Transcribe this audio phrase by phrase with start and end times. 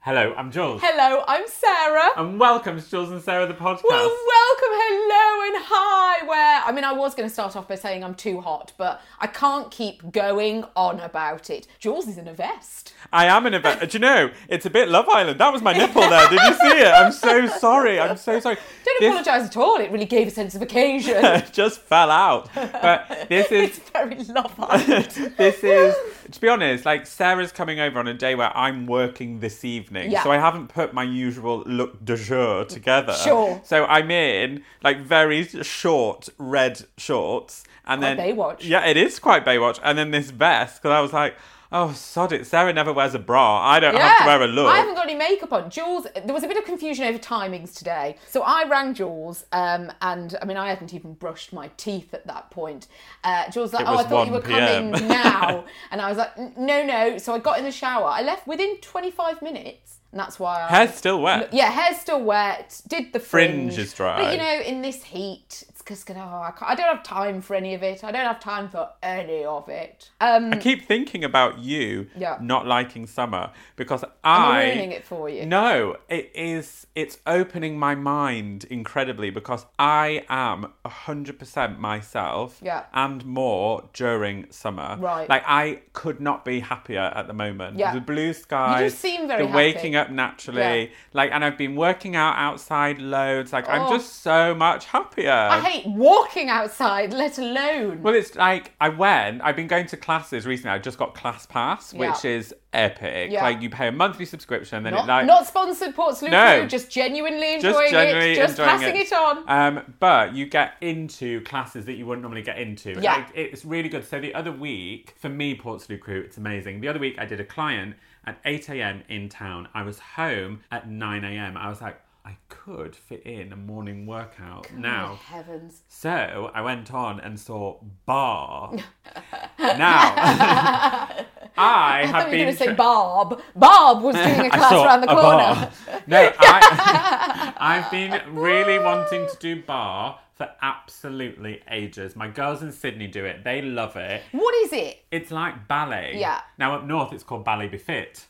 [0.00, 0.80] Hello, I'm Jules.
[0.82, 2.10] Hello, I'm Sarah.
[2.16, 3.82] And welcome to Jules and Sarah the podcast.
[3.86, 6.24] Well, welcome, hello, and hi.
[6.26, 9.02] Where I mean, I was going to start off by saying I'm too hot, but
[9.18, 11.66] I can't keep going on about it.
[11.80, 12.94] Jules is in a vest.
[13.12, 13.90] I am in a vest.
[13.90, 14.30] Do you know?
[14.48, 15.40] It's a bit Love Island.
[15.40, 16.28] That was my nipple there.
[16.30, 16.92] Did you see it?
[16.94, 17.98] I'm so sorry.
[18.00, 18.56] I'm so sorry.
[18.84, 19.76] Don't This- apologise at all.
[19.80, 21.42] It really gave a sense of occasion.
[21.52, 22.48] just fell out.
[22.54, 25.06] But this it's is very Love Island.
[25.36, 25.94] this is
[26.30, 30.10] to be honest, like Sarah's coming over on a day where I'm working this evening.
[30.10, 30.22] Yeah.
[30.22, 33.14] So I haven't put my usual look de jour together.
[33.14, 33.60] Sure.
[33.64, 38.58] So I'm in like very short red shorts and then Baywatch.
[38.60, 39.80] Yeah, it is quite Baywatch.
[39.82, 41.34] And then this vest because I was like,
[41.72, 43.60] oh sod it, Sarah never wears a bra.
[43.62, 44.72] I don't have to wear a look.
[44.72, 45.70] I haven't got any makeup on.
[45.70, 48.16] Jules, there was a bit of confusion over timings today.
[48.28, 52.26] So I rang Jules, um, and I mean, I hadn't even brushed my teeth at
[52.26, 52.88] that point.
[53.24, 55.64] Uh, Jules was like, It oh, I thought you were PM." coming now.
[55.90, 57.18] and I was like, no, no.
[57.18, 58.06] So I got in the shower.
[58.06, 59.96] I left within 25 minutes.
[60.10, 60.68] And that's why I.
[60.68, 61.52] Hair's still wet.
[61.52, 62.80] Yeah, hair's still wet.
[62.88, 63.74] Did the fringe.
[63.74, 64.22] Fringe is dry.
[64.22, 66.20] But you know, in this heat, it's just gonna.
[66.20, 68.04] Oh, I, I don't have time for any of it.
[68.04, 70.10] I don't have time for any of it.
[70.20, 72.38] Um, I keep thinking about you Yeah.
[72.40, 75.46] not liking summer because am I'm ruining it for you?
[75.46, 76.86] No, it is.
[76.94, 82.84] It's opening my mind incredibly because I am hundred percent myself, Yeah.
[82.92, 84.96] and more during summer.
[84.98, 85.28] Right.
[85.28, 87.78] Like I could not be happier at the moment.
[87.78, 87.94] Yeah.
[87.94, 88.96] The blue skies.
[88.98, 89.56] seem very the happy.
[89.56, 90.82] waking up naturally.
[90.84, 90.86] Yeah.
[91.12, 93.52] Like, and I've been working out outside loads.
[93.52, 93.96] Like, I'm Oh.
[93.96, 95.30] just so much happier.
[95.30, 98.02] I hate walking outside, let alone.
[98.02, 99.40] Well, it's like I went.
[99.42, 100.70] I've been going to classes recently.
[100.70, 102.30] I just got Class Pass, which Yeah.
[102.30, 103.30] is epic.
[103.32, 103.42] Yeah.
[103.42, 106.32] Like you pay a monthly subscription, and then Not, it like not sponsored Port Salut
[106.32, 106.58] No.
[106.60, 109.44] Crew, just genuinely just enjoying generally it, just enjoying passing it, on.
[109.48, 112.98] Um, but you get into classes that you wouldn't normally get into.
[113.00, 113.16] Yeah.
[113.16, 114.06] Like, it's really good.
[114.06, 116.80] So the other week, for me, Port Salut Crew, it's amazing.
[116.80, 117.94] The other week, I did a client
[118.26, 119.02] at 8 a.m.
[119.08, 119.68] in town.
[119.74, 121.56] I was home at 9 a.m.
[121.56, 125.12] I was like, I could fit in a morning workout now.
[125.12, 125.82] Oh, heavens.
[125.88, 128.72] So I went on and saw Bar.
[129.58, 131.24] now, I
[131.56, 132.38] I have thought you were been.
[132.44, 133.40] going to say tra- Bob.
[133.56, 135.38] Bob was doing a class saw around the a corner.
[135.38, 135.70] bar.
[136.06, 142.14] No, I, I've been really wanting to do bar for absolutely ages.
[142.14, 143.42] My girls in Sydney do it.
[143.42, 144.22] They love it.
[144.32, 145.02] What is it?
[145.10, 146.12] It's like ballet.
[146.16, 146.40] Yeah.
[146.58, 148.26] Now up north, it's called ballet befit.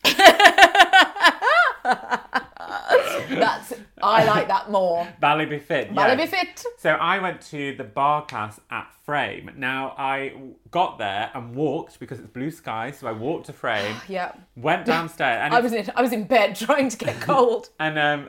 [3.30, 5.08] That's I like that more.
[5.20, 5.94] ballet befit.
[5.94, 6.30] Ballet yes.
[6.30, 6.64] befit.
[6.78, 9.50] So I went to the bar class at Frame.
[9.56, 10.34] Now I
[10.70, 12.90] got there and walked because it's blue sky.
[12.90, 13.96] So I walked to Frame.
[14.06, 14.32] Yeah.
[14.54, 17.70] Went downstairs and I was in I was in bed trying to get cold.
[17.80, 18.26] and um,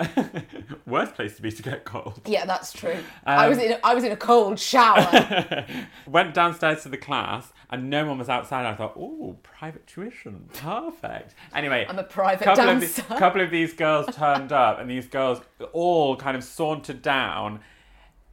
[0.85, 2.21] worst place to be to get cold.
[2.25, 2.95] yeah, that's true.
[3.25, 5.65] I Um, was in I was in a cold shower.
[6.07, 8.65] Went downstairs to the class and no one was outside.
[8.65, 11.35] I thought, oh, private tuition, perfect.
[11.53, 13.01] Anyway, I'm a private couple dancer.
[13.01, 15.41] the, couple of these girls turned up, and these girls
[15.73, 17.59] all kind of sauntered down.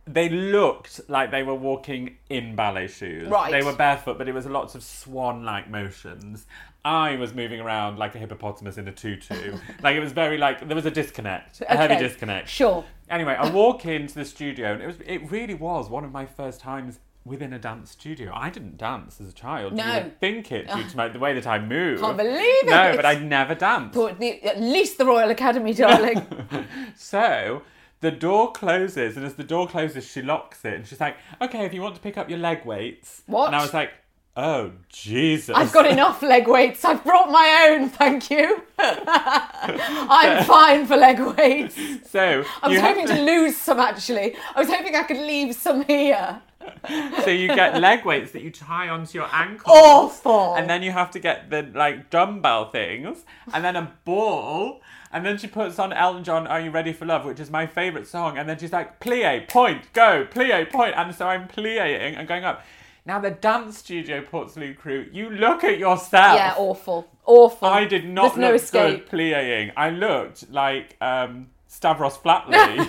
[0.09, 3.29] They looked like they were walking in ballet shoes.
[3.29, 3.51] Right.
[3.51, 6.47] They were barefoot, but it was lots of swan-like motions.
[6.85, 9.59] I was moving around like a hippopotamus in a tutu.
[9.83, 12.49] like it was very like there was a disconnect, a heavy disconnect.
[12.49, 12.85] Sure.
[13.11, 16.25] Anyway, I walk into the studio, and it was it really was one of my
[16.25, 18.33] first times within a dance studio.
[18.33, 19.73] I didn't dance as a child.
[19.73, 19.85] No.
[19.85, 22.01] You would think it due to my, the way that I move.
[22.01, 22.67] Can't believe it.
[22.67, 23.95] No, but I'd never danced.
[23.95, 26.25] The, at least the Royal Academy, darling.
[26.97, 27.63] So
[28.01, 31.65] the door closes, and as the door closes, she locks it, and she's like, "Okay,
[31.65, 33.47] if you want to pick up your leg weights." What?
[33.47, 33.91] And I was like,
[34.37, 36.85] "Oh Jesus!" I've got enough leg weights.
[36.85, 38.63] I've brought my own, thank you.
[38.79, 41.77] I'm fine for leg weights.
[42.11, 44.37] So I was hoping to lose some actually.
[44.55, 46.43] I was hoping I could leave some here.
[47.25, 49.77] So you get leg weights that you tie onto your ankles.
[49.77, 50.55] Awful.
[50.55, 54.81] And then you have to get the like dumbbell things, and then a ball.
[55.13, 57.67] And then she puts on Elton John, Are You Ready for Love, which is my
[57.67, 58.37] favourite song.
[58.37, 60.95] And then she's like, plie, point, go, plie, point.
[60.97, 62.63] And so I'm plieing and going up.
[63.07, 66.37] Now, the dance studio Port Salut crew, you look at yourself.
[66.37, 67.09] Yeah, awful.
[67.25, 67.69] Awful.
[67.69, 68.99] I did not There's no look escape.
[68.99, 69.71] good plieing.
[69.77, 72.87] I looked like um, Stavros Flatley.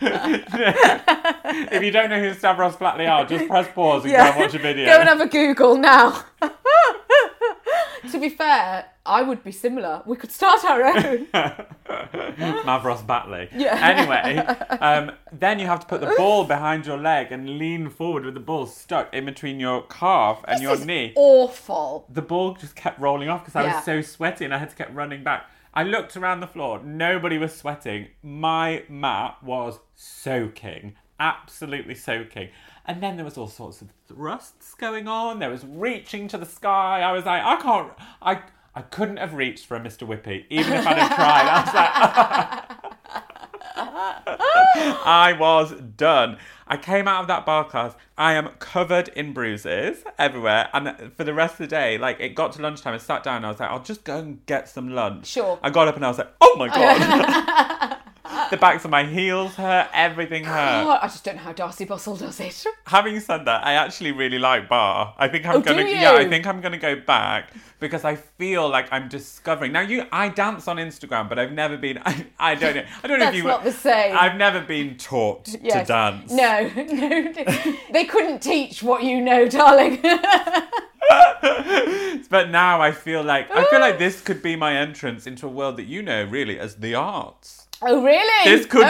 [1.72, 4.54] if you don't know who Stavros Flatley are, just press pause and go and watch
[4.54, 4.86] a video.
[4.86, 6.22] Go and have a Google now.
[8.10, 10.02] to be fair, I would be similar.
[10.06, 11.26] We could start our own.
[12.64, 13.48] Mavros Batley.
[13.54, 13.74] Yeah.
[13.76, 14.36] Anyway,
[14.80, 18.34] um, then you have to put the ball behind your leg and lean forward with
[18.34, 21.12] the ball stuck in between your calf and your This is knee.
[21.16, 22.06] awful.
[22.08, 23.76] the ball just kept rolling off because I Yeah.
[23.76, 25.46] was so sweaty and I had to keep running back.
[25.76, 28.08] I looked around the floor, nobody was sweating.
[28.22, 32.50] My mat was soaking, absolutely soaking.
[32.86, 35.40] And then there was all sorts of thrusts going on.
[35.40, 37.00] There was reaching to the sky.
[37.00, 37.92] I was like, I can't,
[38.22, 38.42] I,
[38.74, 40.06] I couldn't have reached for a Mr.
[40.06, 41.48] Whippy, even if I'd have tried.
[41.48, 42.84] I was like,
[45.04, 46.38] I was done.
[46.66, 47.94] I came out of that bar class.
[48.16, 50.68] I am covered in bruises everywhere.
[50.72, 53.36] And for the rest of the day, like it got to lunchtime, I sat down
[53.36, 55.26] and I was like, I'll just go and get some lunch.
[55.26, 55.58] Sure.
[55.62, 57.80] I got up and I was like, oh my God.
[58.54, 60.84] the backs of my heels hurt, everything hurt.
[60.86, 62.64] Oh, I just don't know how Darcey Bussell does it.
[62.86, 65.12] Having said that, I actually really like bar.
[65.18, 65.88] I think I'm Oh, gonna you?
[65.88, 69.72] yeah, I think I'm gonna go back because I feel like I'm discovering.
[69.72, 72.84] Now you I dance on Instagram, but I've never been I, I don't know.
[73.02, 74.16] I don't know if you not the same.
[74.16, 76.30] I've never been taught to dance.
[76.30, 77.32] No, no.
[77.92, 80.00] they couldn't teach what you know, darling.
[82.30, 85.50] But now I feel like I feel like this could be my entrance into a
[85.50, 87.63] world that you know really as the arts.
[87.86, 88.50] Oh, really?
[88.56, 88.84] This could be,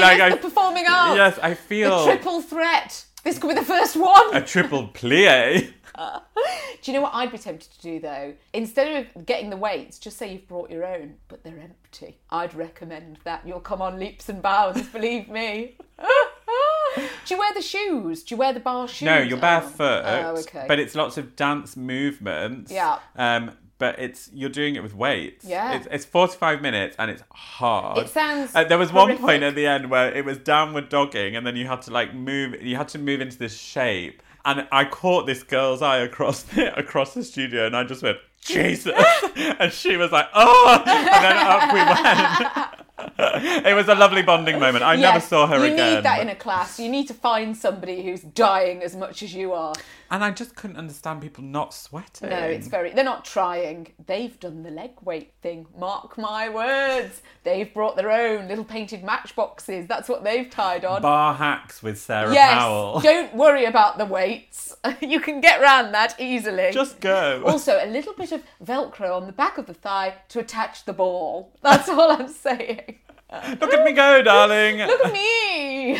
[0.00, 1.16] like, I- performing arts.
[1.16, 3.04] Yes, I feel The triple threat.
[3.24, 4.34] This could be the first one.
[4.34, 5.72] a triple plie.
[6.82, 8.34] Do you know what I'd be tempted to do though?
[8.52, 12.18] Instead of getting the weights, just say you've brought your own, but they're empty.
[12.30, 13.46] I'd recommend that.
[13.46, 15.76] You'll come on leaps and bounds, believe me.
[16.96, 17.02] do
[17.34, 18.24] you wear the shoes?
[18.24, 19.06] Do you wear the bar shoes?
[19.06, 19.40] No, you're Oh.
[19.40, 20.02] barefoot.
[20.04, 20.64] Oh, okay.
[20.66, 22.72] But it's lots of dance movements.
[22.72, 22.98] Yeah.
[23.14, 25.44] Um, but it's you're doing it with weights.
[25.44, 25.72] Yeah.
[25.72, 27.98] It's, it's 45 minutes and it's hard.
[27.98, 31.34] It sounds Uh, there was one point at the end where it was downward dogging,
[31.34, 32.62] and then you had to like move.
[32.62, 36.78] You had to move into this shape, and I caught this girl's eye across the,
[36.78, 38.94] across the studio, and I just went Jesus,
[39.36, 42.82] and she was like, oh, and then up we went.
[43.66, 44.84] it was a lovely bonding moment.
[44.84, 45.88] I never saw her you again.
[45.88, 46.78] You need that in a class.
[46.78, 49.74] You need to find somebody who's dying as much as you are.
[50.12, 52.28] And I just couldn't understand people not sweating.
[52.28, 52.90] No, it's very.
[52.90, 53.94] They're not trying.
[54.06, 55.66] They've done the leg weight thing.
[55.74, 57.22] Mark my words.
[57.44, 59.86] They've brought their own little painted matchboxes.
[59.86, 61.00] That's what they've tied on.
[61.00, 62.52] Bar hacks with Sarah yes.
[62.52, 63.00] Powell.
[63.02, 64.76] Don't worry about the weights.
[65.00, 66.70] you can get round that easily.
[66.72, 67.42] Just go.
[67.52, 70.92] Also, a little bit of Velcro on the back of the thigh to attach the
[70.92, 71.52] ball.
[71.62, 72.98] That's all I'm saying.
[73.32, 74.78] Look at me go, darling.
[74.78, 75.94] Look at me.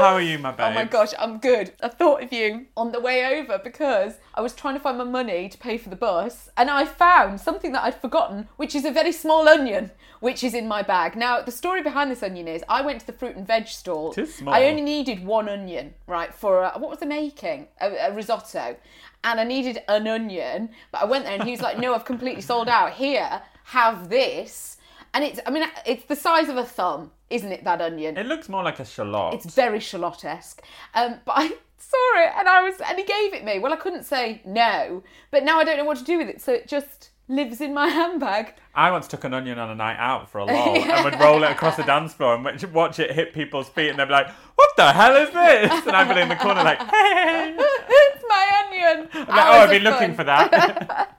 [0.00, 0.66] How are you, my babe?
[0.66, 1.72] Oh my gosh, I'm good.
[1.80, 5.04] I thought of you on the way over because I was trying to find my
[5.04, 8.84] money to pay for the bus and I found something that I'd forgotten, which is
[8.84, 11.14] a very small onion, which is in my bag.
[11.14, 14.14] Now, the story behind this onion is I went to the fruit and veg stall.
[14.16, 14.52] Is small.
[14.52, 17.68] I only needed one onion, right, for a, what was I making?
[17.80, 18.76] A, a risotto.
[19.22, 22.04] And I needed an onion, but I went there and he was like, no, I've
[22.04, 22.94] completely sold out.
[22.94, 24.78] Here, have this.
[25.14, 28.16] And it's, I mean, it's the size of a thumb, isn't it, that onion?
[28.16, 29.34] It looks more like a shallot.
[29.34, 30.62] It's very shallot-esque.
[30.94, 33.58] Um, but I saw it and I was and he gave it me.
[33.58, 36.40] Well, I couldn't say no, but now I don't know what to do with it,
[36.40, 38.54] so it just lives in my handbag.
[38.74, 41.42] I once took an onion on a night out for a lull and would roll
[41.42, 44.30] it across the dance floor and watch- it hit people's feet and they'd be like,
[44.54, 45.86] what the hell is this?
[45.86, 47.54] And I'd be in the corner like, hey.
[47.58, 49.08] it's my onion.
[49.12, 51.18] I'm like, oh, I've been looking for that.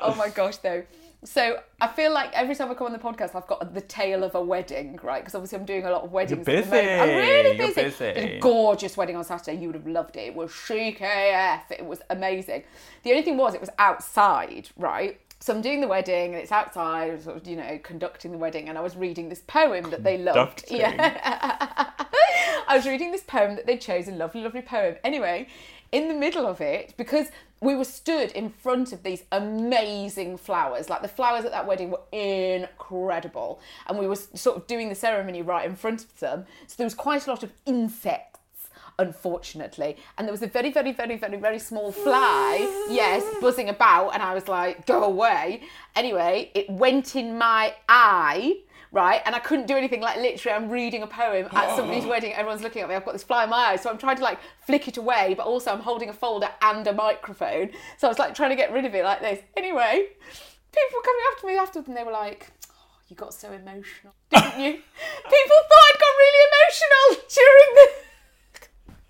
[0.00, 0.82] oh my gosh, though.
[1.24, 4.24] So I feel like every time I come on the podcast, I've got the tale
[4.24, 5.22] of a wedding, right?
[5.22, 6.46] Because obviously I'm doing a lot of weddings.
[6.46, 7.00] You're at the moment.
[7.00, 7.20] I'm busy.
[7.20, 7.82] really You're busy.
[7.82, 8.04] busy.
[8.04, 9.58] It was a gorgeous wedding on Saturday.
[9.58, 10.20] You would have loved it.
[10.28, 11.70] It was chic AF.
[11.70, 12.64] It was amazing.
[13.04, 15.18] The only thing was, it was outside, right?
[15.40, 18.68] So I'm doing the wedding and it's outside, sort of, you know, conducting the wedding,
[18.68, 20.64] and I was reading this poem that they loved.
[20.70, 21.90] Yeah.
[22.66, 24.96] I was reading this poem that they'd chosen, lovely, lovely poem.
[25.04, 25.48] Anyway,
[25.92, 27.26] in the middle of it, because
[27.64, 31.90] we were stood in front of these amazing flowers, like the flowers at that wedding
[31.90, 36.46] were incredible, and we were sort of doing the ceremony right in front of them.
[36.66, 38.34] So there was quite a lot of insects
[38.98, 39.96] unfortunately.
[40.16, 42.58] And there was a very, very, very, very, very small fly,
[42.90, 44.10] yes, buzzing about.
[44.10, 45.62] And I was like, go away.
[45.96, 48.58] Anyway, it went in my eye.
[48.94, 50.00] Right, and I couldn't do anything.
[50.00, 51.76] Like literally, I'm reading a poem at oh.
[51.76, 52.32] somebody's wedding.
[52.32, 52.94] Everyone's looking at me.
[52.94, 55.34] I've got this fly in my eye, so I'm trying to like flick it away,
[55.36, 57.70] but also I'm holding a folder and a microphone.
[57.98, 59.40] So I was like trying to get rid of it like this.
[59.56, 60.06] Anyway,
[60.70, 64.14] people were coming after me afterwards, and they were like, oh, "You got so emotional,
[64.30, 68.04] didn't you?" people thought I'd got really emotional during the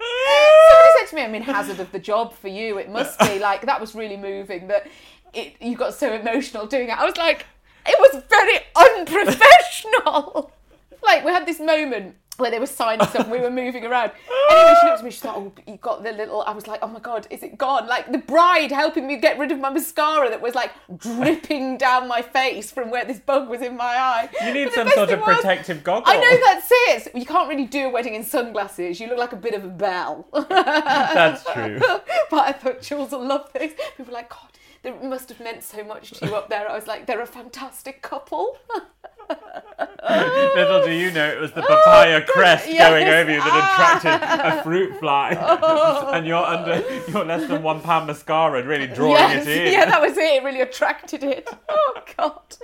[0.70, 3.38] Somebody said to me, I mean, hazard of the job for you, it must be.
[3.38, 4.86] Like, that was really moving that
[5.34, 6.98] it, you got so emotional doing it.
[6.98, 7.44] I was like,
[7.86, 10.52] it was very unprofessional.
[11.02, 14.10] like, we had this moment where they were signing and we were moving around.
[14.50, 16.80] Anyway, she looked at me, she's like, oh, you got the little, I was like,
[16.82, 17.86] oh my God, is it gone?
[17.86, 22.08] Like, the bride helping me get rid of my mascara that was like dripping down
[22.08, 24.28] my face from where this bug was in my eye.
[24.44, 26.12] You need some sort of was- protective goggle.
[26.12, 27.14] I know that's it.
[27.14, 28.98] You can't really do a wedding in sunglasses.
[28.98, 30.26] You look like a bit of a belle.
[30.48, 31.78] That's true.
[32.30, 33.72] but I thought Jules will love this.
[33.96, 34.48] People were like, God,
[34.84, 36.68] they must have meant so much to you up there.
[36.68, 38.58] I was like, they're a fantastic couple.
[40.54, 42.90] Little do you know, it was the papaya crest yes.
[42.90, 44.58] going over you that attracted ah.
[44.58, 45.30] a fruit fly,
[46.12, 49.72] and you're under your less than one pound mascara and really drawing yes, it in.
[49.72, 50.42] yeah, that was it.
[50.42, 51.48] It really attracted it.
[51.68, 52.56] Oh God.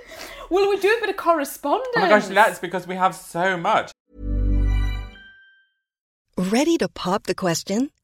[0.49, 1.89] Will we do a bit of correspondence?
[1.95, 3.91] oh my gosh, let's because we have so much.
[6.37, 7.89] Ready to pop the question?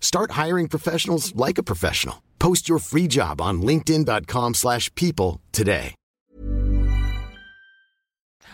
[0.00, 2.24] Start hiring professionals like a professional.
[2.40, 5.94] Post your free job on linkedin.com/people slash people today.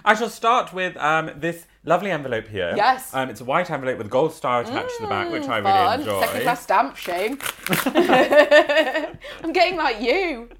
[0.06, 2.74] I shall start with um, this lovely envelope here.
[2.76, 3.14] Yes.
[3.14, 5.58] Um, it's a white envelope with a gold star attached to the back, which I
[5.58, 6.20] really enjoy.
[6.20, 7.38] Second class stamp, shame.
[9.42, 10.50] I'm getting like you.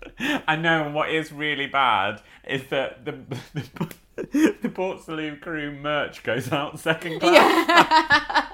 [0.49, 3.13] I know, and what is really bad is that the
[4.17, 8.47] the, the Port Salut crew merch goes out second class.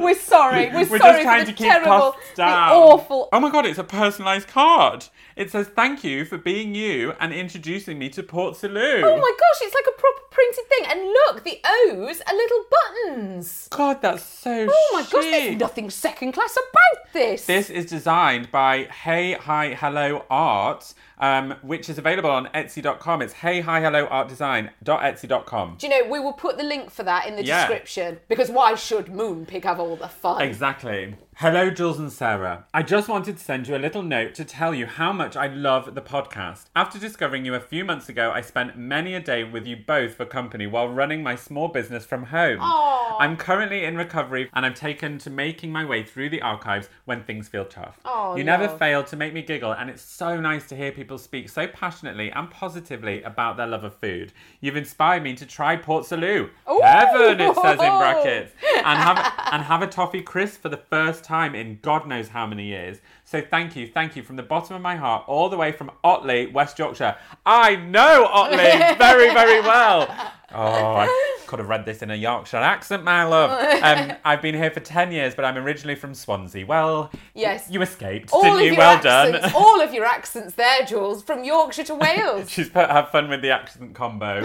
[0.04, 0.68] We're sorry.
[0.68, 2.72] We're, We're sorry just trying for to the keep terrible, costs the down.
[2.72, 3.28] awful.
[3.32, 5.06] Oh my god, it's a personalised card.
[5.36, 9.02] It says thank you for being you and introducing me to Port Salut.
[9.04, 10.84] Oh my gosh, it's like a proper printed thing.
[10.88, 13.68] And look, the O's are little buttons.
[13.70, 17.46] God, that's so Oh my gosh, there's nothing second class about this.
[17.46, 23.20] This is designed by Hey Hi Hello Art, um, which is available on Etsy.com.
[23.20, 25.76] It's Hey Hi Hello Art Design.etsy.com.
[25.78, 27.66] Do you know, we will put the link for that in the Yeah.
[27.68, 30.40] description because why should Moonpig have all all the fun.
[30.42, 31.16] Exactly.
[31.40, 32.66] Hello, Jules and Sarah.
[32.74, 35.46] I just wanted to send you a little note to tell you how much I
[35.46, 36.66] love the podcast.
[36.76, 40.16] After discovering you a few months ago, I spent many a day with you both
[40.16, 42.58] for company while running my small business from home.
[42.60, 47.24] I'm currently in recovery and I'm taken to making my way through the archives when
[47.24, 47.98] things feel tough.
[48.04, 48.78] Aw, you never love.
[48.78, 52.30] fail to make me giggle, and it's so nice to hear people speak so passionately
[52.30, 54.34] and positively about their love of food.
[54.60, 56.50] You've inspired me to try Port Salut.
[56.66, 58.52] Heaven, it says in brackets.
[58.80, 62.46] And have, and have a toffee crisp for the first time in God knows how
[62.46, 62.98] many years.
[63.24, 65.90] So thank you, thank you from the bottom of my heart, all the way from
[66.02, 67.16] Otley, West Yorkshire.
[67.46, 68.56] I know Otley
[68.98, 70.08] very, very well.
[70.52, 73.50] Oh, I could have read this in a Yorkshire accent, my love.
[73.82, 76.66] Um, I've been here for 10 years, but I'm originally from Swansea.
[76.66, 77.68] Well, Yes.
[77.70, 78.76] you escaped, all didn't you?
[78.76, 79.52] Well accents, done.
[79.56, 82.50] all of your accents there, Jules, from Yorkshire to Wales.
[82.50, 84.42] She's put have fun with the accent combo.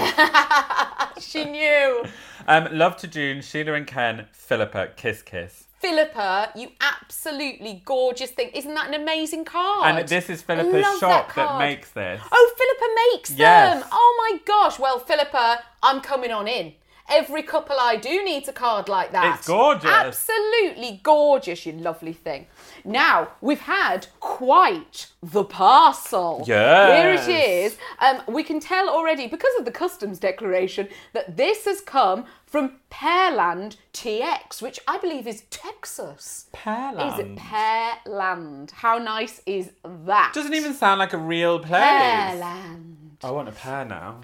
[1.20, 2.06] she knew.
[2.48, 5.65] Um, love to June, Sheila and Ken, Philippa, kiss kiss.
[5.90, 8.50] Philippa, you absolutely gorgeous thing.
[8.56, 9.96] Isn't that an amazing card?
[10.00, 11.60] And this is Philippa's shop that, card.
[11.60, 12.20] makes this.
[12.32, 13.82] Oh, Philippa makes Yes.
[13.82, 13.90] them.
[13.92, 14.80] Oh my gosh.
[14.80, 16.74] Well, Philippa, I'm coming on in.
[17.08, 19.38] Every couple I do needs a card like that.
[19.38, 19.86] It's gorgeous.
[19.92, 22.48] Absolutely gorgeous, you lovely thing.
[22.86, 26.44] Now, we've had quite the parcel.
[26.46, 27.28] Yes.
[27.28, 27.78] Here it is.
[28.00, 32.74] Um, we can tell already, because of the customs declaration, that this has come from
[32.92, 36.46] Pearland TX, which I believe is Texas.
[36.54, 37.14] Pearland.
[37.14, 38.72] Is it Pearland?
[38.72, 40.32] How nice is that?
[40.34, 41.82] Doesn't even sound like a real place.
[41.82, 42.96] Pearland.
[43.24, 44.20] I want a pear now.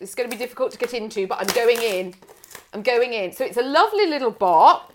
[0.00, 2.14] It's going to be difficult to get into, but I'm going in.
[2.72, 3.32] I'm going in.
[3.32, 4.94] So it's a lovely little box.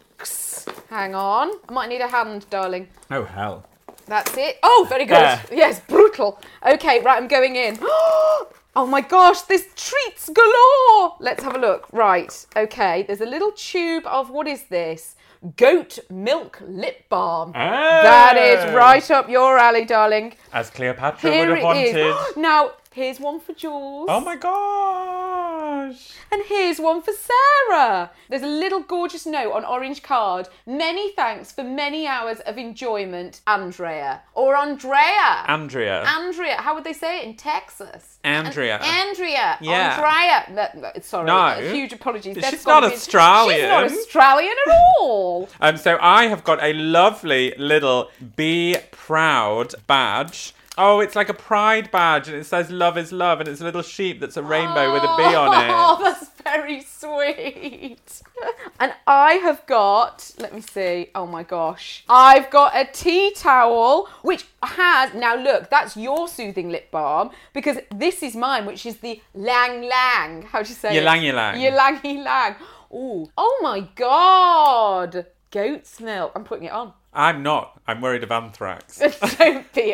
[0.89, 1.51] Hang on.
[1.69, 2.87] I might need a hand, darling.
[3.11, 3.65] oh hell.
[4.07, 4.59] That's it.
[4.61, 5.15] Oh, very good.
[5.17, 5.41] There.
[5.51, 6.39] Yes, brutal.
[6.65, 7.79] Okay, right, I'm going in.
[8.77, 11.15] Oh my gosh, this treats galore.
[11.21, 11.87] Let's have a look.
[11.93, 15.15] Right, okay, there's a little tube of what is this?
[15.55, 17.53] Goat milk lip balm.
[17.53, 18.75] That is Oh.
[18.75, 20.33] right up your alley, darling.
[20.51, 22.05] As Cleopatra Here would have it is.
[22.15, 22.37] wanted.
[22.41, 24.07] now, here's one for Jules.
[24.09, 26.13] oh my gosh.
[26.31, 28.09] And here's one for Sarah.
[28.29, 30.47] There's a little gorgeous note on orange card.
[30.65, 34.21] Many thanks for many hours of enjoyment, Andrea.
[34.33, 35.43] Or Andrea.
[35.47, 36.03] Andrea.
[36.07, 36.55] Andrea.
[36.55, 38.17] How would they say it in Texas?
[38.23, 38.77] Andrea.
[38.77, 39.57] An- Andrea.
[39.61, 40.45] Yeah.
[40.47, 40.71] Andrea.
[40.73, 41.25] No, no, sorry.
[41.27, 41.73] No.
[41.73, 42.35] Huge apologies.
[42.35, 43.59] She's That's not Australian.
[43.59, 45.49] She's not Australian at all.
[45.61, 50.53] Um, so I have got a lovely little Be Proud badge.
[50.77, 53.63] Oh, it's like a pride badge, and it says "Love is love," and it's a
[53.63, 55.71] little sheep that's a rainbow with a bee on it.
[55.71, 58.21] Oh, that's very sweet.
[58.79, 62.03] And I have got, let me see, oh my gosh.
[62.09, 67.77] I've got a tea towel, which has, now look, that's your soothing lip balm, because
[67.93, 70.41] this is mine, which is the Lang Lang.
[70.43, 71.29] How do you say Ylang it?
[71.33, 71.61] ylang.
[71.61, 72.17] Ylang ylang.
[72.17, 72.55] Ylang.
[72.93, 73.29] Ooh.
[73.37, 75.25] Oh my god.
[75.51, 76.33] Goat's milk.
[76.35, 76.93] I'm putting it on.
[77.13, 77.79] I'm not.
[77.87, 78.99] I'm worried of anthrax.
[79.37, 79.93] Don't be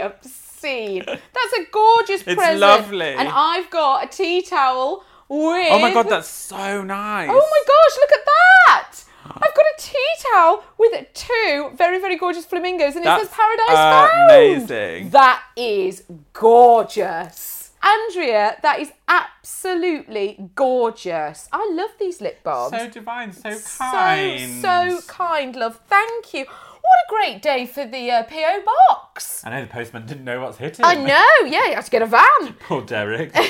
[0.62, 2.60] That's a gorgeous It's present.
[2.60, 3.14] lovely.
[3.14, 5.72] And I've got a tea towel with.
[5.72, 7.30] Oh my god, that's so nice.
[7.32, 9.04] Oh my gosh, look at that!
[9.26, 13.38] I've got a tea towel with two very, very gorgeous flamingos, and it That's says
[13.38, 14.32] Paradise Found.
[14.32, 15.10] amazing.
[15.12, 17.72] That is gorgeous.
[17.84, 21.48] Andrea, that is absolutely gorgeous.
[21.52, 22.78] I love these lip balms.
[22.78, 24.62] So divine, so kind.
[24.62, 25.80] So, so kind, love.
[25.88, 26.46] Thank you.
[26.92, 29.44] What a great day for the uh, PO box.
[29.46, 30.84] I know the postman didn't know what's hitting.
[30.84, 32.54] I know, yeah, you have to get a van.
[32.60, 33.34] Poor Derek.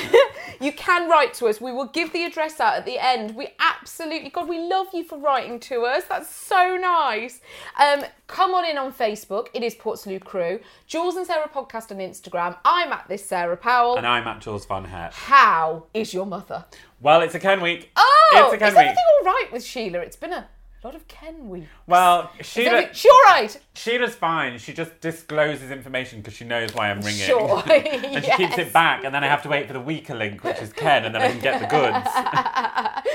[0.60, 1.60] You can write to us.
[1.60, 3.34] We will give the address out at the end.
[3.34, 6.04] We absolutely, God, we love you for writing to us.
[6.08, 7.40] That's so nice.
[7.80, 9.48] Um, come on in on Facebook.
[9.54, 10.60] It is Port Salut Crew.
[10.86, 12.56] Jules and Sarah podcast on Instagram.
[12.64, 13.96] I'm at this Sarah Powell.
[13.96, 15.14] and I'm at Jules Von Hep.
[15.14, 16.64] How is your mother?
[17.00, 17.90] Well, it's a Ken week.
[17.96, 18.78] Oh, it's a is Ken week.
[18.82, 19.98] everything all right with Sheila?
[19.98, 20.46] It's been a
[20.84, 21.64] lot of Ken week.
[21.86, 23.56] Well, Sheila, she all right?
[23.74, 24.58] Sheila's fine.
[24.58, 27.20] She just discloses information because she knows why I'm ringing.
[27.20, 27.62] Sure.
[27.70, 30.42] and she keeps it back, and then I have to wait for the weaker link,
[30.42, 32.08] which is Ken, and then I can get the goods.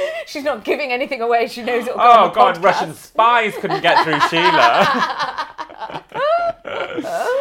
[0.27, 1.47] She's not giving anything away.
[1.47, 2.63] She knows it'll go Oh God, podcast.
[2.63, 5.53] Russian spies couldn't get through Sheila.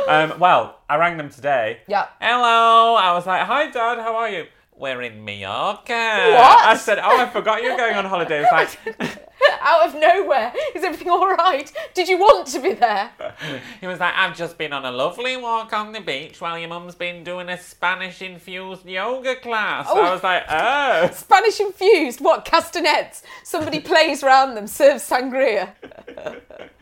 [0.08, 1.78] um, well, I rang them today.
[1.86, 2.06] Yeah.
[2.20, 2.94] Hello.
[2.94, 3.98] I was like, "Hi, Dad.
[3.98, 4.46] How are you?"
[4.78, 5.92] We're in Mallorca.
[5.92, 6.66] What?
[6.66, 9.22] I said, "Oh, I forgot you're going on holiday." It's like.
[9.60, 10.52] Out of nowhere.
[10.74, 11.70] Is everything all right?
[11.94, 13.10] Did you want to be there?
[13.80, 16.68] He was like, I've just been on a lovely walk on the beach while your
[16.68, 19.86] mum's been doing a Spanish infused yoga class.
[19.88, 20.00] Oh.
[20.02, 21.10] I was like, oh.
[21.14, 22.20] Spanish infused.
[22.20, 23.22] What castanets?
[23.44, 25.72] Somebody plays round them, serves sangria.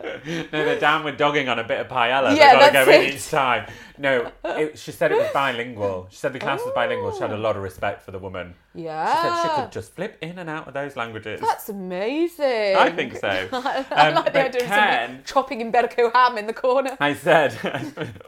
[0.02, 2.37] no, they're downward dogging on a bit of paella.
[2.37, 3.14] Yeah, They've got to go in it.
[3.14, 3.70] each time.
[3.98, 6.09] No, it, she said it was bilingual.
[6.11, 7.12] She said the class was bilingual.
[7.12, 8.55] She had a lot of respect for the woman.
[8.75, 9.07] Yeah.
[9.15, 11.41] She said she could just flip in and out of those languages.
[11.41, 12.77] That's amazing.
[12.77, 13.29] I think so.
[13.53, 16.97] I Um, like the but idea of somebody Ken- chopping Iberico ham in the corner.
[17.01, 17.57] I said,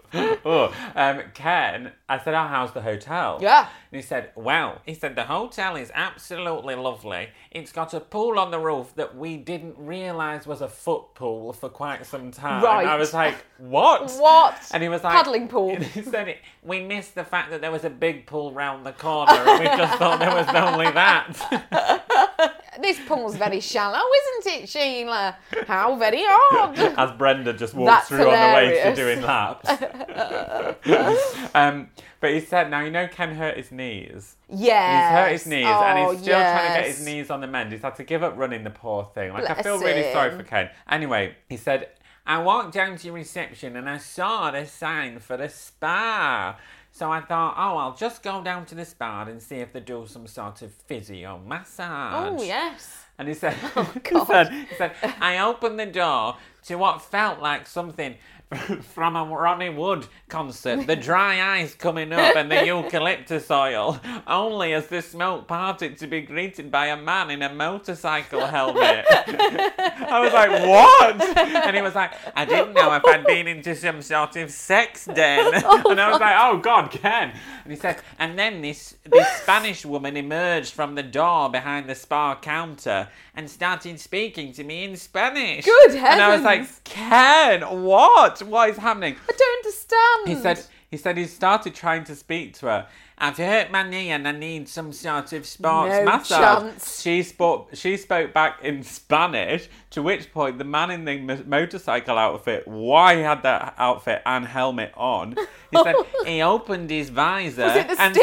[0.44, 3.38] oh, um, Ken, I said, oh, how's the hotel?
[3.40, 3.68] Yeah.
[3.92, 7.28] And he said, well, he said, the hotel is absolutely lovely.
[7.50, 11.52] It's got a pool on the roof that we didn't realise was a foot pool
[11.52, 12.62] for quite some time.
[12.62, 12.82] Right.
[12.82, 14.10] And I was like, what?
[14.26, 14.56] What?
[14.72, 15.76] And he was like, Paddling pool.
[15.76, 19.32] He said, we missed the fact that there was a big pool round the corner
[19.32, 22.52] and we just thought there was only that.
[22.78, 24.02] This pool's very shallow,
[24.38, 25.36] isn't it, Sheila?
[25.66, 26.78] How very odd.
[26.78, 29.70] As Brenda just walks That's through on the way to doing laps.
[31.54, 31.88] um,
[32.20, 34.36] but he said, now you know Ken hurt his knees.
[34.48, 35.08] Yeah.
[35.08, 37.46] He's hurt his knees and Oh, he's still trying to get his knees on the
[37.46, 37.72] mend.
[37.72, 39.32] He's had to give up running, the poor thing.
[39.32, 40.70] Like, I Bless feel really sorry for Ken.
[40.88, 41.88] Anyway, he said,
[42.26, 46.56] I walked down to reception and I saw the sign for the spa.
[46.96, 49.80] So I thought, oh, I'll just go down to this spa and see if they
[49.80, 52.40] do some sort of physio massage.
[52.40, 53.04] Oh, yes.
[53.18, 57.38] And he said, Oh, he said, he said, I opened the door to what felt
[57.38, 58.14] like something
[58.94, 60.86] from a Ronnie Wood concert.
[60.86, 64.00] The dry ice coming up and the eucalyptus oil.
[64.24, 69.04] Only as the smoke parted to be greeted by a man in a motorcycle helmet.
[69.08, 71.38] I was like, what?
[71.66, 75.06] And he was like, I didn't know if I'd been into some sort of sex
[75.06, 75.54] den.
[75.54, 75.64] and
[76.00, 77.32] I was like, oh God, Ken.
[77.64, 81.96] And he said, and then this this Spanish woman emerged from the door behind the
[81.96, 85.64] spa counter and started speaking to me in Spanish.
[85.64, 86.12] Good heavens.
[86.12, 86.84] And I was like.
[86.84, 88.35] Ken, what?
[88.42, 89.16] What is happening?
[89.28, 90.28] I don't understand.
[90.28, 92.86] He said he said he started trying to speak to her.
[93.18, 96.38] I've hurt my knee and I need some sort of sports No massage.
[96.60, 97.00] chance.
[97.00, 97.70] She spoke.
[97.72, 99.68] She spoke back in Spanish.
[99.92, 104.20] To which point, the man in the mo- motorcycle outfit, why he had that outfit
[104.26, 105.34] and helmet on,
[105.70, 105.94] he said
[106.26, 108.14] he opened his visor Was it the and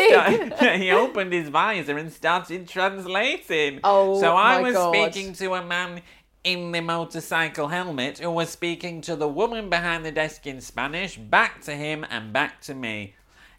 [0.54, 3.80] sta- he opened his visor and started translating.
[3.84, 4.94] Oh, so I was God.
[4.94, 6.02] speaking to a man
[6.44, 11.18] in the motorcycle helmet who was speaking to the woman behind the desk in Spanish,
[11.18, 13.16] back to him and back to me.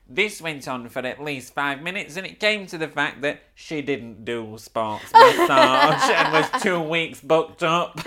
[0.06, 3.42] This went on for at least five minutes, and it came to the fact that
[3.54, 7.98] she didn't do sports massage and was two weeks booked up.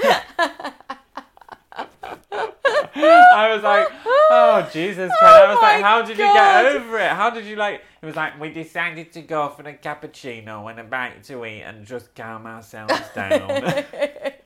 [2.99, 5.29] I was like, oh Jesus, Ken.
[5.29, 7.09] I oh was like, how did you get over it?
[7.09, 7.81] How did you like?
[8.01, 11.63] It was like we decided to go for a cappuccino and a bite to eat
[11.63, 13.83] and just calm ourselves down.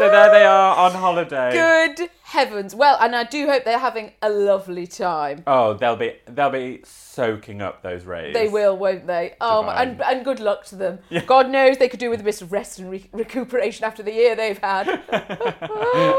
[0.00, 1.52] so there they are on holiday.
[1.52, 2.76] Good heavens.
[2.76, 5.42] Well, and I do hope they're having a lovely time.
[5.48, 8.32] Oh, they'll be they'll be soaking up those rays.
[8.34, 9.34] They will, won't they?
[9.40, 11.00] Oh, and, and good luck to them.
[11.26, 14.12] God knows they could do with a bit of rest and re- recuperation after the
[14.12, 14.86] year they've had.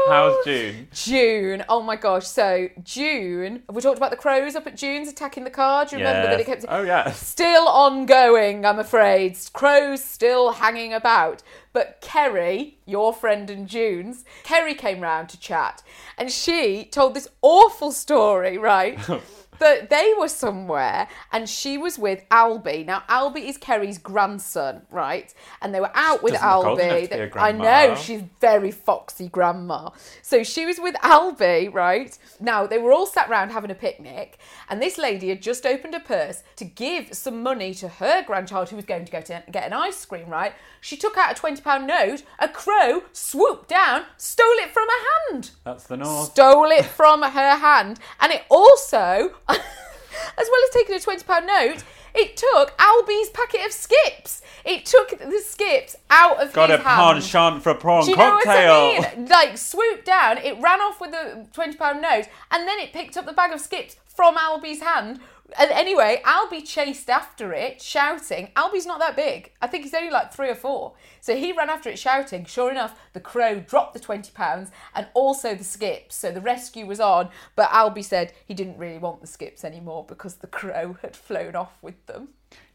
[0.08, 0.88] How's June?
[0.92, 1.64] June.
[1.68, 2.26] Oh my gosh.
[2.26, 3.62] So, June.
[3.66, 5.86] Have we talked about the crows up at June's attacking the car?
[5.86, 6.60] Do you remember that it Yes.
[6.60, 6.66] kept.
[6.68, 9.38] Oh yeah Still ongoing, I'm afraid.
[9.54, 11.42] Crows still hanging about.
[11.72, 15.82] But Kerry, your friend and June's, Kerry came round to chat
[16.18, 18.98] and she told this awful story, right?
[19.58, 22.86] that they were somewhere and she was with Albie.
[22.86, 25.32] Now, Albie is Kerry's grandson, right?
[25.60, 27.08] And they were out with look old Albie.
[27.08, 29.90] to be a I know, she's very foxy grandma.
[30.22, 32.16] So she was with Albie, right?
[32.40, 34.38] Now they were all sat round having a picnic,
[34.68, 38.68] and this lady had just opened a purse to give some money to her grandchild
[38.70, 40.54] who was going to go to get an ice cream, right?
[40.80, 45.50] She took out a £20 note, a crow swooped down, stole it from her hand.
[45.64, 46.30] That's the north.
[46.32, 49.32] Stole it from her hand, and it also,
[50.38, 51.84] as well as taking a £20 note,
[52.14, 54.42] it took Albie's packet of skips.
[54.64, 57.14] It took the skips out of Got his a hand.
[57.22, 58.88] penchant for prawn Do you know cocktail.
[58.98, 59.26] what I mean?
[59.28, 63.16] Like swooped down, it ran off with the twenty pound note, and then it picked
[63.16, 65.20] up the bag of skips from Albie's hand.
[65.58, 68.50] And anyway, Albie chased after it, shouting.
[68.56, 69.52] Albie's not that big.
[69.60, 70.94] I think he's only like three or four.
[71.20, 72.44] So he ran after it, shouting.
[72.44, 76.16] Sure enough, the crow dropped the twenty pounds and also the skips.
[76.16, 80.04] So the rescue was on, but Albie said he didn't really want the skips anymore
[80.08, 82.28] because the crow had flown off with them.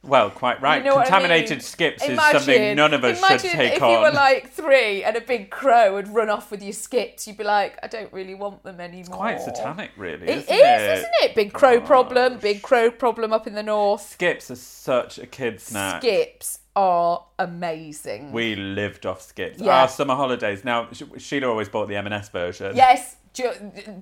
[0.04, 0.78] Well, quite right.
[0.78, 1.60] You know what I Contaminated mean?
[1.60, 3.90] skips is Imagine- something none of us should take if on.
[3.92, 7.28] If you were like three and a big crow would run off with your skips,
[7.28, 9.18] you'd be like, I don't really want them anymore.
[9.18, 10.28] quite satanic, really.
[10.28, 10.98] It isn't is, it?
[11.00, 11.36] isn't it?
[11.36, 11.88] Big crow Gosh.
[11.88, 12.38] problem.
[12.38, 14.02] Big crow problem up in the north.
[14.12, 16.02] Skips are such a kid snack.
[16.02, 18.32] Skips are amazing.
[18.32, 19.60] We lived off skips.
[19.60, 19.82] Yeah.
[19.82, 20.64] Our summer holidays.
[20.64, 20.88] Now,
[21.18, 22.76] Sheila always bought the M&S version.
[22.78, 23.16] yes,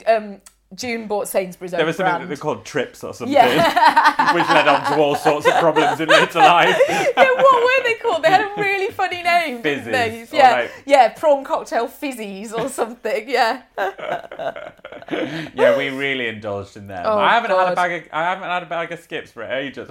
[0.05, 0.41] um,
[0.75, 4.33] June bought Sainsbury's There was something that they called trips or something, Yeah.
[4.35, 6.77] which led on to all sorts of problems in later life.
[6.89, 8.23] yeah, what were they called?
[8.23, 9.61] They had a really funny name.
[9.61, 13.29] Fizzes, Yeah, like- yeah, prawn cocktail fizzies or something.
[13.29, 13.63] Yeah.
[15.09, 17.03] Yeah, we really indulged in them.
[17.05, 19.43] Oh, I haven't had a bag of I haven't had a bag of skips for
[19.43, 19.89] ages.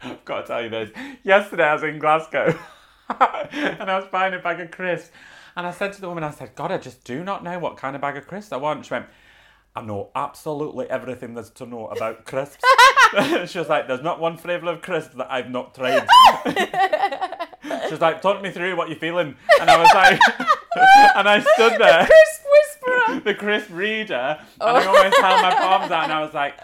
[0.00, 0.90] I've got to tell you this.
[1.22, 2.58] Yesterday I was in Glasgow
[3.08, 5.10] and I was buying a bag of crisps.
[5.56, 7.76] And I said to the woman, I said, God, I just do not know what
[7.76, 8.84] kind of bag of crisps I want.
[8.84, 9.06] She went,
[9.76, 12.64] I know absolutely everything there's to know about crisps.
[13.46, 16.06] she was like, There's not one flavour of crisps that I've not tried.
[17.84, 19.36] she was like, Talk me through what you're feeling.
[19.60, 20.20] And I was like,
[21.16, 23.20] and I stood there Crisp whisperer.
[23.20, 24.88] the crisp reader, and I oh.
[24.88, 26.54] almost held my palms out, and I was like,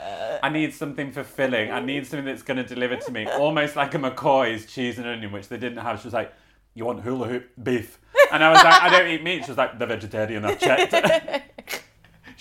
[0.42, 1.70] I need something fulfilling.
[1.70, 5.06] I need something that's going to deliver to me, almost like a McCoy's cheese and
[5.06, 6.00] onion, which they didn't have.
[6.00, 6.32] She was like,
[6.74, 7.98] "You want hula hoop beef?"
[8.32, 11.51] And I was like, "I don't eat meat." She was like, "The vegetarian I've checked."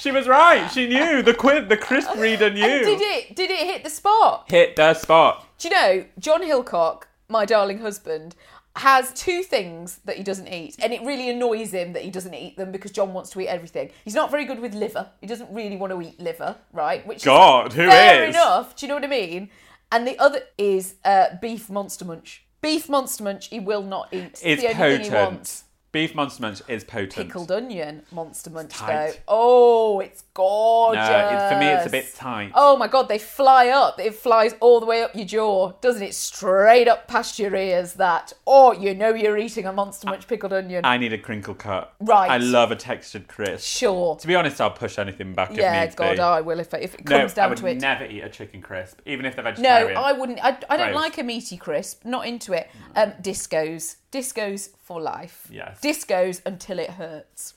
[0.01, 0.67] She was right.
[0.69, 1.69] She knew the quid.
[1.69, 2.61] The crisp reader knew.
[2.61, 3.35] Did it?
[3.35, 4.45] Did it hit the spot?
[4.49, 5.47] Hit the spot.
[5.59, 8.35] Do you know John Hilcock, my darling husband,
[8.77, 12.33] has two things that he doesn't eat, and it really annoys him that he doesn't
[12.33, 13.91] eat them because John wants to eat everything.
[14.03, 15.09] He's not very good with liver.
[15.19, 17.05] He doesn't really want to eat liver, right?
[17.05, 18.35] Which God, is who fair is?
[18.35, 18.75] enough.
[18.75, 19.49] Do you know what I mean?
[19.91, 22.43] And the other is uh, beef monster munch.
[22.61, 24.39] Beef monster munch, he will not eat.
[24.41, 25.33] It's the only thing he potent.
[25.33, 25.63] wants.
[25.91, 27.27] Beef monster munch is potent.
[27.27, 29.11] Pickled onion monster munch, tight.
[29.11, 29.19] though.
[29.27, 31.07] Oh, it's gorgeous.
[31.07, 32.51] No, it, for me it's a bit tight.
[32.55, 33.99] Oh my god, they fly up.
[33.99, 36.13] It flies all the way up your jaw, doesn't it?
[36.13, 37.93] Straight up past your ears.
[37.93, 38.33] That.
[38.45, 40.85] Oh, you know you're eating a monster munch pickled onion.
[40.85, 41.93] I need a crinkle cut.
[41.99, 42.29] Right.
[42.29, 43.65] I love a textured crisp.
[43.65, 44.15] sure.
[44.17, 46.21] To be honest, I'll push anything back Yeah, if God, be.
[46.21, 47.69] I will if it, if it comes down to it.
[47.69, 49.93] I would never eat a chicken crisp, even if they're vegetarian.
[49.93, 50.01] No.
[50.01, 50.43] I wouldn't.
[50.43, 50.95] I, I don't Gross.
[50.95, 52.05] like a meaty crisp.
[52.05, 52.69] Not into it.
[52.95, 53.97] Um, discos.
[54.11, 55.47] Discos for life.
[55.51, 55.79] Yes.
[55.81, 57.53] Discos until it hurts.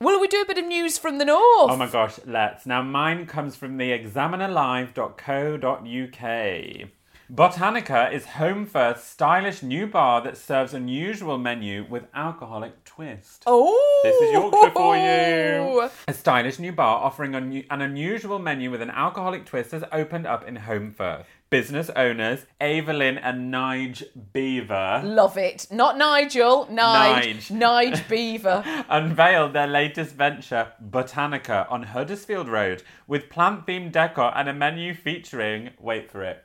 [0.00, 1.70] Will we do a bit of news from the north?
[1.70, 2.66] Oh my gosh, let's.
[2.66, 6.88] Now, mine comes from the examinerlive.co.uk.
[7.32, 13.44] Botanica is home for a stylish new bar that serves unusual menu with alcoholic twist.
[13.46, 15.80] Oh, This is Yorkshire for you.
[15.80, 15.90] Oh!
[16.06, 20.26] A stylish new bar offering un- an unusual menu with an alcoholic twist has opened
[20.26, 21.24] up in Holmfirth.
[21.50, 24.02] Business owners Evelyn and Nige
[24.32, 25.68] Beaver Love it.
[25.70, 26.66] Not Nigel.
[26.66, 27.50] Nige.
[27.50, 27.52] Nige.
[27.52, 28.64] Nige Beaver.
[28.88, 34.94] unveiled their latest venture, Botanica, on Huddersfield Road, with plant themed decor and a menu
[34.94, 36.44] featuring, wait for it,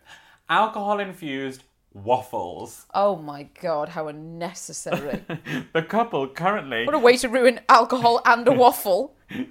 [0.49, 2.85] alcohol infused waffles.
[2.93, 5.23] Oh my god, how unnecessary.
[5.73, 6.85] The couple currently.
[6.85, 9.15] what a way to ruin alcohol and a waffle.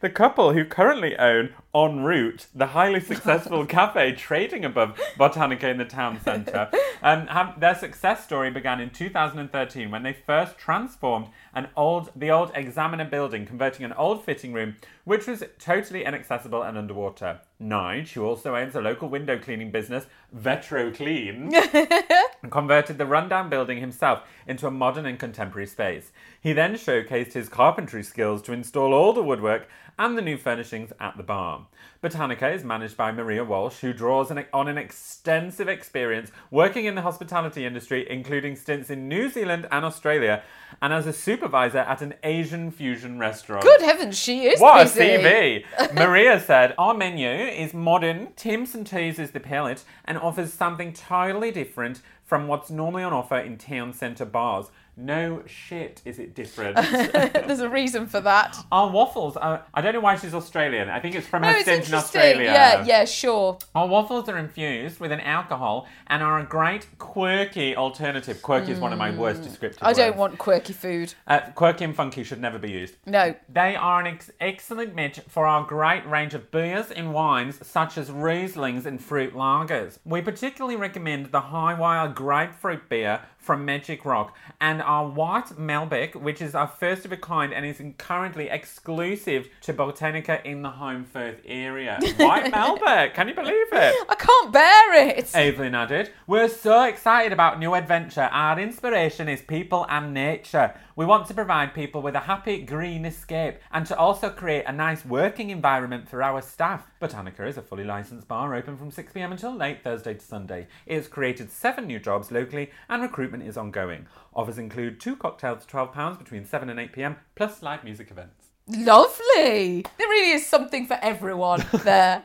[0.00, 5.78] The couple who currently own En Route, the highly successful cafe trading above Botanica in
[5.78, 6.68] the town centre,
[7.02, 12.30] um, have, their success story began in 2013 when they first transformed an old, the
[12.30, 17.40] old Examiner building, converting an old fitting room, which was totally inaccessible and underwater.
[17.60, 21.52] Nige, who also owns a local window cleaning business, Vetro Clean,
[22.42, 26.12] and converted the rundown building himself into a modern and contemporary space.
[26.40, 29.68] He then showcased his carpentry skills to install all the woodwork
[29.98, 31.66] and the new furnishings at the bar.
[32.02, 36.94] Botanica is managed by Maria Walsh, who draws an, on an extensive experience working in
[36.94, 40.42] the hospitality industry, including stints in New Zealand and Australia,
[40.80, 43.62] and as a supervisor at an Asian fusion restaurant.
[43.62, 45.00] Good heavens, she is What busy.
[45.02, 45.94] a CV!
[45.94, 51.50] Maria said, Our menu is modern, Tim's and teases the palate, and offers something totally
[51.50, 54.70] different from what's normally on offer in town centre bars.
[55.00, 56.76] No shit, is it different?
[57.46, 58.56] There's a reason for that.
[58.70, 60.88] Our waffles, are, I don't know why she's Australian.
[60.90, 61.94] I think it's from No, her it's stint in.
[61.94, 62.44] Australia.
[62.44, 63.58] Yeah, yeah, sure.
[63.74, 68.42] Our waffles are infused with an alcohol and are a great quirky alternative.
[68.42, 69.78] Quirky is one of my worst Mm.
[69.82, 70.18] I don't words.
[70.18, 71.14] want quirky food.
[71.26, 72.96] Uh, quirky and funky should never be used.
[73.06, 73.34] No.
[73.48, 77.96] They are an ex- excellent match for our great range of beers and wines, such
[77.96, 79.98] as Rieslings and fruit lagers.
[80.04, 86.14] We particularly recommend the High Wire Grapefruit Beer from Magic Rock and our White Malbec,
[86.14, 90.70] which is our first of a kind and is currently exclusive to Botanica in the
[90.70, 91.98] Holmfirth area.
[92.18, 94.06] White Malbec, can you believe it?
[94.08, 95.34] I can't bear it.
[95.34, 98.28] Evelyn added, We're so excited about new adventure.
[98.30, 100.74] Our inspiration is people and nature.
[101.00, 104.72] We want to provide people with a happy green escape and to also create a
[104.72, 106.90] nice working environment for our staff.
[107.00, 110.66] Botanica is a fully licensed bar open from 6pm until late Thursday to Sunday.
[110.84, 114.06] It has created seven new jobs locally and recruitment is ongoing.
[114.34, 118.48] Offers include two cocktails for £12 between 7 and 8pm plus live music events.
[118.66, 119.82] Lovely.
[119.98, 122.22] There really is something for everyone there.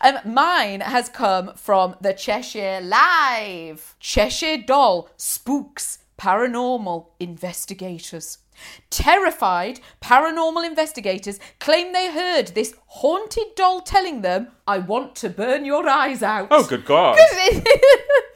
[0.00, 3.96] um, mine has come from the Cheshire Live.
[4.00, 8.38] Cheshire Doll spooks paranormal investigators.
[8.90, 15.64] Terrified paranormal investigators claim they heard this haunted doll telling them, I want to burn
[15.64, 16.48] your eyes out.
[16.50, 17.16] Oh, good God.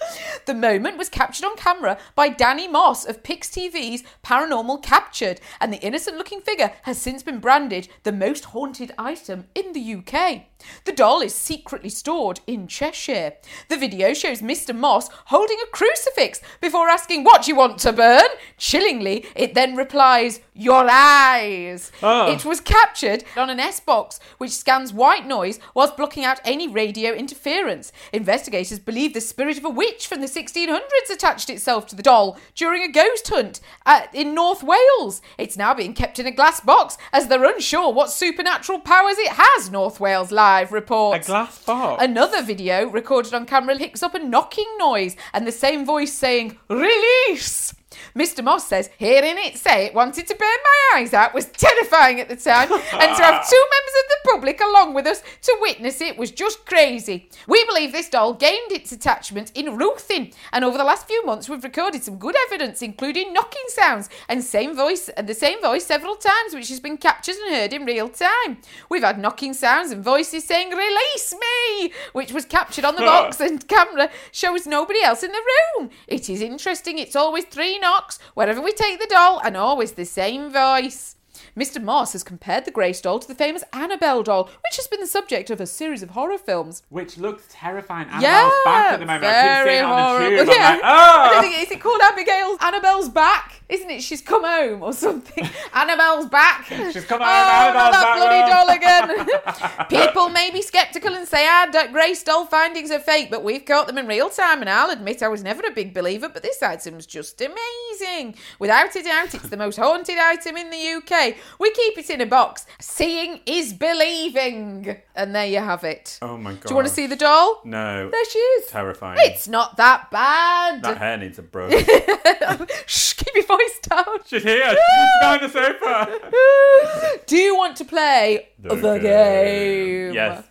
[0.46, 5.72] the moment was captured on camera by Danny Moss of Pix TV's Paranormal Captured, and
[5.72, 10.46] the innocent looking figure has since been branded the most haunted item in the UK.
[10.84, 13.34] The doll is secretly stored in Cheshire.
[13.68, 14.74] The video shows Mr.
[14.74, 18.28] Moss holding a crucifix before asking, What do you want to burn?
[18.58, 21.90] Chillingly, it then replies, Your eyes.
[22.02, 22.32] Oh.
[22.32, 26.68] It was captured on an S box which scans white noise whilst blocking out any
[26.68, 27.92] radio interference.
[28.12, 32.38] Investigators believe the spirit of a witch from the 1600s attached itself to the doll
[32.54, 35.22] during a ghost hunt uh, in North Wales.
[35.38, 39.32] It's now being kept in a glass box as they're unsure what supernatural powers it
[39.32, 41.26] has, North Wales Live A reports.
[41.26, 42.02] glass box.
[42.02, 46.58] Another video recorded on camera picks up a knocking noise and the same voice saying,
[46.68, 47.74] Release!
[48.16, 48.42] Mr.
[48.42, 52.28] Moss says, hearing it say it wanted to burn my eyes out was terrifying at
[52.28, 56.00] the time, and to have two members of the public along with us to witness
[56.00, 57.28] it was just crazy.
[57.46, 61.48] We believe this doll gained its attachment in Ruthin, and over the last few months
[61.48, 65.86] we've recorded some good evidence, including knocking sounds and same voice and the same voice
[65.86, 68.58] several times, which has been captured and heard in real time.
[68.88, 73.40] We've had knocking sounds and voices saying "Release me," which was captured on the box
[73.40, 75.42] and camera shows nobody else in the
[75.78, 75.90] room.
[76.06, 76.98] It is interesting.
[76.98, 81.16] It's always three knocks wherever we take the doll, and always the same voice.
[81.56, 81.82] Mr.
[81.82, 85.06] Moss has compared the Grace doll to the famous Annabelle doll, which has been the
[85.06, 86.82] subject of a series of horror films.
[86.88, 88.08] Which looks terrifying.
[88.08, 89.24] Annabelle's yeah, back at the moment.
[89.24, 90.48] I keep very seeing it on the tube.
[90.48, 90.70] Yeah.
[90.70, 91.40] like, oh!
[91.42, 93.60] think, is it called Abigail's Annabelle's back?
[93.68, 94.02] Isn't it?
[94.02, 95.46] She's come home or something.
[95.74, 96.64] Annabelle's back.
[96.64, 100.08] She's come oh, home, not Annabelle's that bloody doll again.
[100.10, 103.44] People may be sceptical and say ah, our d- Grace doll findings are fake, but
[103.44, 106.30] we've caught them in real time, and I'll admit I was never a big believer,
[106.30, 108.36] but this item's just amazing.
[108.58, 111.36] Without a doubt, it's the most haunted item in the UK.
[111.58, 112.66] We keep it in a box.
[112.80, 114.96] Seeing is believing.
[115.14, 116.18] And there you have it.
[116.22, 116.62] Oh my god.
[116.62, 117.60] Do you want to see the doll?
[117.64, 118.08] No.
[118.10, 118.70] There she is.
[118.70, 119.18] Terrifying.
[119.22, 120.82] It's not that bad.
[120.82, 121.72] That hair needs a brush.
[122.86, 124.04] Shh, keep your voice down.
[124.26, 124.70] She's here.
[124.70, 124.78] She's
[125.20, 127.20] behind the sofa.
[127.26, 129.02] Do you want to play the, The game?
[129.02, 130.14] game.
[130.14, 130.44] Yes.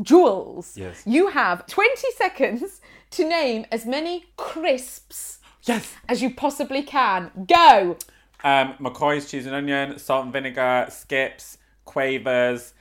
[0.00, 1.02] Jules, Yes.
[1.06, 2.80] you have 20 seconds
[3.10, 5.92] to name as many crisps Yes.
[6.08, 7.30] as you possibly can.
[7.48, 7.96] Go.
[8.44, 12.72] Um, McCoy's cheese and onion, salt and vinegar, skips, quavers.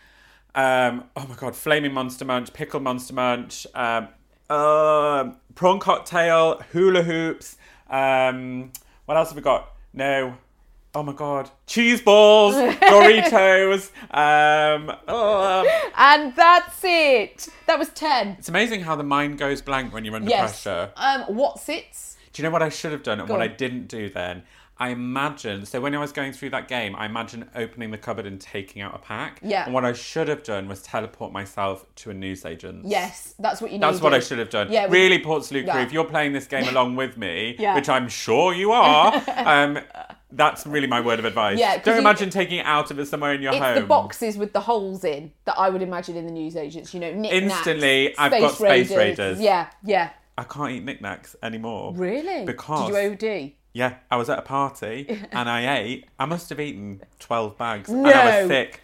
[0.55, 4.07] Um, oh my god, flaming monster munch, pickle monster munch, um,
[4.49, 7.57] um prawn cocktail, hula hoops.
[7.89, 8.71] Um,
[9.05, 9.73] what else have we got?
[9.93, 10.37] No.
[10.95, 13.91] Oh my god, cheese balls, Doritos.
[14.09, 17.47] Um, oh, um, And that's it.
[17.67, 18.37] That was 10.
[18.39, 20.63] it's amazing how the mind goes blank when you're under Yes.
[20.63, 20.91] pressure.
[20.95, 22.15] Um, what's it?
[22.33, 24.43] Do you know what I should have done and Go what I didn't do then?
[24.79, 28.25] I imagine so when I was going through that game, I imagine opening the cupboard
[28.27, 29.39] and taking out a pack.
[29.41, 29.65] Yeah.
[29.65, 32.85] And what I should have done was teleport myself to a newsagent.
[32.85, 33.83] Yes, that's what you need.
[33.83, 34.71] That's what I should have done.
[34.71, 35.81] Yeah, really, crew, Yeah.
[35.81, 37.75] if you're playing this game along with me, Yeah.
[37.75, 39.79] which I'm sure you are, um,
[40.31, 41.57] that's really my word of advice.
[41.57, 43.75] Yeah, Don't you- imagine taking it out of it somewhere in your It's home.
[43.75, 46.93] the boxes with the holes in that I would imagine in the newsagents.
[46.93, 49.39] You know, Nik Naks, Instantly, I've got Space Raiders.
[49.39, 50.09] Yeah, yeah.
[50.37, 51.93] I can't eat Nik Naks anymore.
[51.95, 52.45] Really?
[52.45, 53.51] Because Did you OD?
[53.77, 56.07] Yeah, I was at a party and I ate.
[56.17, 57.89] I must have eaten 12 bags.
[57.89, 58.81] And I was sick.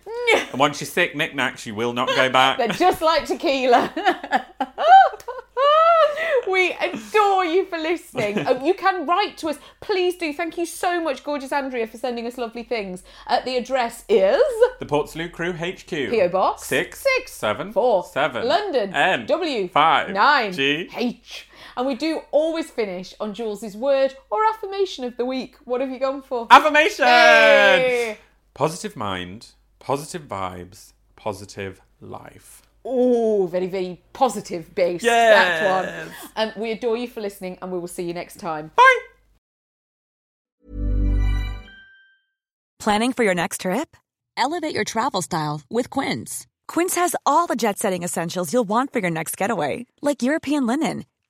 [0.51, 2.59] And once you're sick, Nik Naks, you will not go back.
[2.59, 3.91] They're just like tequila.
[6.47, 8.45] we adore you for listening.
[8.47, 9.57] Oh, you can write to us.
[9.81, 10.31] Please do.
[10.31, 13.03] Thank you so much, gorgeous Andrea, for sending us lovely things.
[13.25, 14.43] Uh, the address is
[14.79, 15.89] the Port Salut Crew HQ.
[15.89, 20.87] PO Box Six, six seven, four seven, London N, W five, nine G.
[20.95, 21.47] H.
[21.75, 25.55] And we do always finish on Jules's word or affirmation of the week.
[25.65, 26.47] What have you gone for?
[26.51, 27.05] Affirmation!
[27.05, 28.17] Hey!
[28.53, 32.61] Positive mind, positive vibes, positive life.
[32.85, 35.03] Oh, very, very positive base.
[35.03, 35.61] Yes.
[35.61, 36.05] That
[36.35, 36.49] one.
[36.55, 38.71] Um, we adore you for listening, and we will see you next time.
[38.75, 38.99] Bye!
[42.79, 43.95] Planning for your next trip?
[44.35, 46.45] Elevate your travel style with Quince.
[46.67, 50.67] Quince has all the jet setting essentials you'll want for your next getaway, like European
[50.67, 51.05] linen,